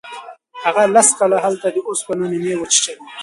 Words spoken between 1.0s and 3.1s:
کاله هلته د اوسپنو نینې وچیچلې.